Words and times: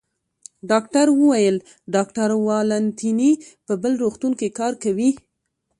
ډاکټر 0.69 1.07
وویل: 1.19 1.57
ډاکټر 1.95 2.29
والنتیني 2.45 3.31
په 3.65 3.73
بل 3.81 3.93
روغتون 4.03 4.31
کې 4.39 4.49
کار 4.59 4.73
کوي. 4.83 5.09